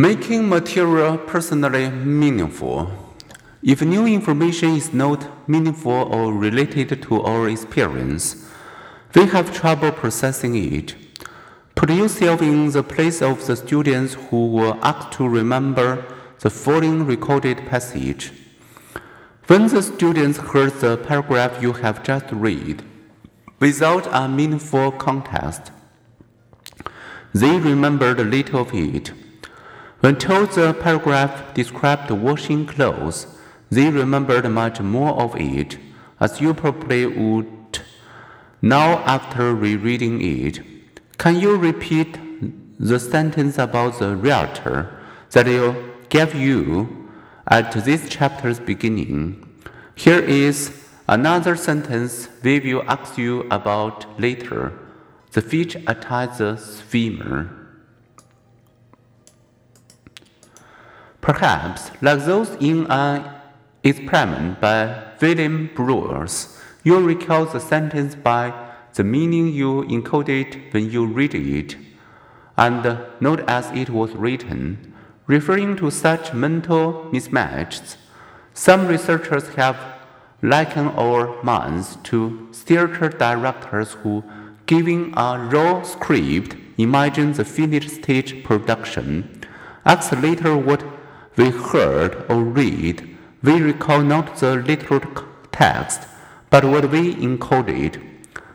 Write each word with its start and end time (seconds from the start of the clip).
Making 0.00 0.48
material 0.48 1.18
personally 1.18 1.90
meaningful. 1.90 2.88
If 3.64 3.82
new 3.82 4.06
information 4.06 4.76
is 4.76 4.92
not 4.92 5.48
meaningful 5.48 5.90
or 5.90 6.32
related 6.32 7.02
to 7.02 7.20
our 7.22 7.48
experience, 7.48 8.48
we 9.12 9.26
have 9.26 9.52
trouble 9.52 9.90
processing 9.90 10.54
it. 10.54 10.94
Put 11.74 11.90
yourself 11.90 12.42
in 12.42 12.70
the 12.70 12.84
place 12.84 13.20
of 13.20 13.44
the 13.44 13.56
students 13.56 14.14
who 14.14 14.52
were 14.52 14.78
asked 14.82 15.14
to 15.14 15.28
remember 15.28 16.04
the 16.38 16.50
following 16.50 17.04
recorded 17.04 17.66
passage. 17.66 18.30
When 19.48 19.66
the 19.66 19.82
students 19.82 20.38
heard 20.38 20.74
the 20.74 20.96
paragraph 20.96 21.60
you 21.60 21.72
have 21.72 22.04
just 22.04 22.26
read, 22.30 22.84
without 23.58 24.06
a 24.12 24.28
meaningful 24.28 24.92
context, 24.92 25.72
they 27.34 27.58
remembered 27.58 28.20
little 28.20 28.60
of 28.60 28.72
it. 28.72 29.10
When 30.00 30.14
told 30.14 30.52
the 30.52 30.72
paragraph 30.74 31.54
described 31.54 32.08
washing 32.10 32.66
clothes, 32.66 33.26
they 33.68 33.90
remembered 33.90 34.48
much 34.48 34.80
more 34.80 35.20
of 35.20 35.34
it, 35.36 35.76
as 36.20 36.40
you 36.40 36.54
probably 36.54 37.04
would 37.06 37.80
now 38.62 38.98
after 38.98 39.54
rereading 39.54 40.22
it. 40.22 40.60
Can 41.18 41.40
you 41.40 41.56
repeat 41.56 42.16
the 42.78 43.00
sentence 43.00 43.58
about 43.58 43.98
the 43.98 44.14
realtor 44.14 44.96
that 45.32 45.48
I 45.48 45.74
gave 46.08 46.32
you 46.32 47.08
at 47.48 47.72
this 47.72 48.08
chapter's 48.08 48.60
beginning? 48.60 49.44
Here 49.96 50.20
is 50.20 50.86
another 51.08 51.56
sentence 51.56 52.28
we 52.44 52.60
will 52.60 52.84
ask 52.88 53.18
you 53.18 53.48
about 53.50 54.20
later. 54.20 54.72
The 55.32 55.42
fish 55.42 55.74
attacks 55.88 56.38
the 56.38 56.56
swimmer. 56.56 57.67
Perhaps, 61.28 61.90
like 62.00 62.24
those 62.24 62.56
in 62.58 62.86
an 62.86 63.22
experiment 63.84 64.62
by 64.62 64.96
William 65.20 65.68
Brewers, 65.74 66.58
you 66.84 66.98
recall 66.98 67.44
the 67.44 67.60
sentence 67.60 68.14
by 68.14 68.54
the 68.94 69.04
meaning 69.04 69.48
you 69.48 69.82
encoded 69.90 70.72
when 70.72 70.90
you 70.90 71.04
read 71.04 71.34
it, 71.34 71.76
and 72.56 72.82
note 73.20 73.40
as 73.46 73.70
it 73.72 73.90
was 73.90 74.12
written, 74.12 74.94
referring 75.26 75.76
to 75.76 75.90
such 75.90 76.32
mental 76.32 77.10
mismatches. 77.12 77.96
Some 78.54 78.86
researchers 78.86 79.48
have 79.50 79.76
likened 80.40 80.92
our 80.96 81.42
minds 81.42 81.98
to 82.04 82.48
theater 82.54 83.10
directors 83.10 83.92
who, 84.02 84.24
giving 84.64 85.12
a 85.14 85.38
raw 85.52 85.82
script, 85.82 86.56
imagine 86.78 87.34
the 87.34 87.44
finished 87.44 87.90
stage 87.90 88.42
production. 88.44 89.42
Ask 89.84 90.10
later 90.22 90.56
what 90.56 90.82
we 91.38 91.50
heard 91.50 92.26
or 92.28 92.42
read, 92.42 93.16
we 93.42 93.60
recall 93.60 94.02
not 94.02 94.36
the 94.36 94.56
literal 94.56 95.00
text, 95.52 96.00
but 96.50 96.64
what 96.64 96.90
we 96.90 97.14
encoded. 97.14 98.02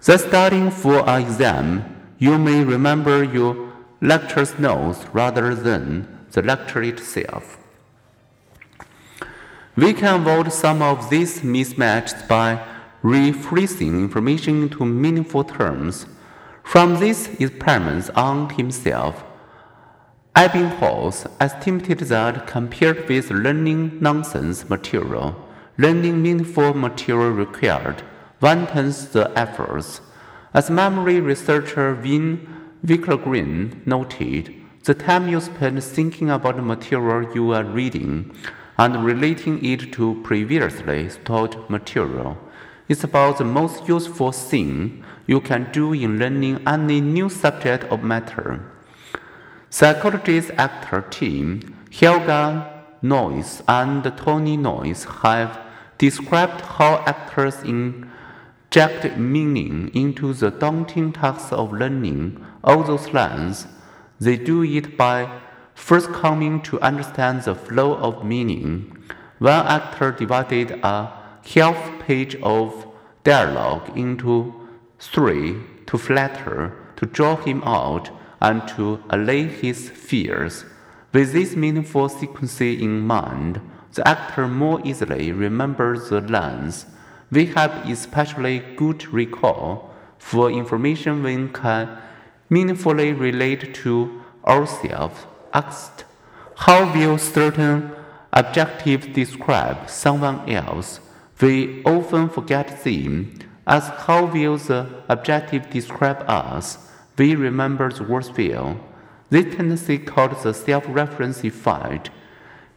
Thus, 0.00 0.24
studying 0.24 0.70
for 0.70 1.06
an 1.08 1.20
exam, 1.22 2.12
you 2.18 2.38
may 2.38 2.62
remember 2.62 3.24
your 3.24 3.72
lecture's 4.00 4.58
notes 4.58 5.04
rather 5.12 5.54
than 5.54 6.26
the 6.30 6.42
lecture 6.42 6.82
itself. 6.82 7.58
We 9.76 9.92
can 9.92 10.20
avoid 10.20 10.52
some 10.52 10.80
of 10.80 11.10
these 11.10 11.40
mismatches 11.40 12.26
by 12.28 12.64
rephrasing 13.02 13.98
information 14.00 14.62
into 14.62 14.84
meaningful 14.84 15.44
terms. 15.44 16.06
From 16.62 17.00
these 17.00 17.28
experiments 17.40 18.10
on 18.10 18.50
himself, 18.50 19.24
Ebbinghaus 20.38 21.26
estimated 21.40 21.98
that 21.98 22.46
compared 22.46 23.08
with 23.08 23.28
learning 23.32 23.98
nonsense 24.00 24.70
material, 24.70 25.34
learning 25.78 26.22
meaningful 26.22 26.74
material 26.74 27.30
required 27.30 28.02
one-tenth 28.38 29.10
the 29.10 29.32
efforts. 29.36 30.00
As 30.54 30.70
memory 30.70 31.18
researcher 31.18 31.92
Vin 31.92 32.46
Wickelgren 32.86 33.84
noted, 33.84 34.54
the 34.84 34.94
time 34.94 35.28
you 35.28 35.40
spend 35.40 35.82
thinking 35.82 36.30
about 36.30 36.54
the 36.54 36.62
material 36.62 37.34
you 37.34 37.52
are 37.52 37.64
reading 37.64 38.32
and 38.78 39.04
relating 39.04 39.64
it 39.64 39.92
to 39.94 40.22
previously 40.22 41.10
taught 41.24 41.68
material 41.68 42.38
is 42.88 43.02
about 43.02 43.38
the 43.38 43.44
most 43.44 43.88
useful 43.88 44.30
thing 44.30 45.02
you 45.26 45.40
can 45.40 45.68
do 45.72 45.92
in 45.92 46.20
learning 46.20 46.62
any 46.64 47.00
new 47.00 47.28
subject 47.28 47.90
or 47.90 47.98
matter. 47.98 48.64
Psychologist 49.70 50.50
actor 50.56 51.02
team 51.02 51.76
Helga 51.92 52.84
Noice 53.02 53.62
and 53.68 54.02
Tony 54.16 54.56
Noice 54.56 55.04
have 55.22 55.60
described 55.98 56.62
how 56.62 57.04
actors 57.06 57.62
inject 57.64 59.18
meaning 59.18 59.90
into 59.94 60.32
the 60.32 60.50
daunting 60.50 61.12
task 61.12 61.52
of 61.52 61.72
learning 61.72 62.42
all 62.64 62.82
those 62.82 63.12
lines. 63.12 63.66
They 64.18 64.36
do 64.38 64.62
it 64.64 64.96
by 64.96 65.38
first 65.74 66.10
coming 66.12 66.62
to 66.62 66.80
understand 66.80 67.42
the 67.42 67.54
flow 67.54 67.94
of 67.96 68.24
meaning. 68.24 68.96
One 69.38 69.66
actor 69.66 70.12
divided 70.12 70.80
a 70.82 71.12
half 71.54 72.00
page 72.00 72.36
of 72.36 72.86
dialogue 73.22 73.96
into 73.98 74.54
three 74.98 75.56
to 75.86 75.98
flatter, 75.98 76.74
to 76.96 77.04
draw 77.04 77.36
him 77.36 77.62
out 77.64 78.10
and 78.40 78.66
to 78.68 79.02
allay 79.10 79.44
his 79.44 79.88
fears. 79.88 80.64
With 81.12 81.32
this 81.32 81.56
meaningful 81.56 82.08
sequence 82.08 82.60
in 82.60 83.00
mind, 83.00 83.60
the 83.94 84.06
actor 84.06 84.46
more 84.46 84.80
easily 84.84 85.32
remembers 85.32 86.10
the 86.10 86.20
lines. 86.20 86.86
We 87.30 87.46
have 87.46 87.88
especially 87.88 88.60
good 88.76 89.06
recall 89.12 89.94
for 90.18 90.50
information 90.50 91.22
we 91.22 91.48
can 91.48 91.98
meaningfully 92.50 93.12
relate 93.12 93.74
to 93.74 94.22
ourselves. 94.46 95.26
Asked, 95.52 96.04
how 96.56 96.92
will 96.92 97.18
certain 97.18 97.92
adjectives 98.32 99.06
describe 99.08 99.88
someone 99.88 100.48
else? 100.50 101.00
We 101.40 101.82
often 101.84 102.28
forget 102.28 102.82
them. 102.84 103.38
As 103.66 103.88
how 103.88 104.26
will 104.26 104.56
the 104.56 105.04
adjective 105.08 105.70
describe 105.70 106.24
us? 106.26 106.87
We 107.18 107.34
remember 107.34 107.90
the 107.90 108.04
well. 108.04 108.80
This 109.30 109.54
tendency, 109.54 109.98
called 109.98 110.40
the 110.42 110.54
self 110.54 110.84
reference 110.88 111.44
effect, 111.44 112.10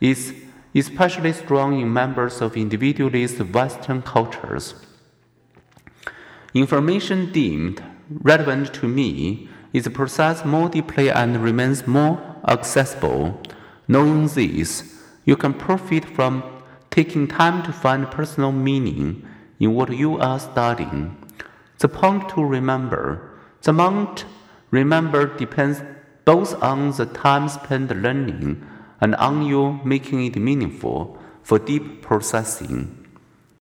is 0.00 0.34
especially 0.74 1.32
strong 1.32 1.80
in 1.80 1.92
members 1.92 2.40
of 2.40 2.56
individualist 2.56 3.38
Western 3.40 4.02
cultures. 4.02 4.74
Information 6.54 7.30
deemed 7.30 7.82
relevant 8.08 8.74
to 8.74 8.88
me 8.88 9.48
is 9.72 9.86
processed 9.88 10.44
more 10.44 10.68
deeply 10.68 11.10
and 11.10 11.44
remains 11.44 11.86
more 11.86 12.20
accessible. 12.48 13.40
Knowing 13.86 14.26
this, 14.26 15.00
you 15.24 15.36
can 15.36 15.54
profit 15.54 16.04
from 16.04 16.42
taking 16.90 17.28
time 17.28 17.62
to 17.62 17.72
find 17.72 18.10
personal 18.10 18.50
meaning 18.50 19.24
in 19.60 19.74
what 19.74 19.96
you 19.96 20.18
are 20.18 20.40
studying. 20.40 21.16
The 21.78 21.88
point 21.88 22.28
to 22.30 22.44
remember 22.44 23.29
the 23.62 23.70
amount 23.70 24.24
remembered 24.70 25.36
depends 25.36 25.82
both 26.24 26.60
on 26.62 26.92
the 26.92 27.06
time 27.06 27.48
spent 27.48 27.90
learning 27.90 28.66
and 29.00 29.14
on 29.16 29.42
you 29.42 29.80
making 29.84 30.24
it 30.24 30.36
meaningful 30.36 31.18
for 31.42 31.58
deep 31.58 32.02
processing. 32.02 32.99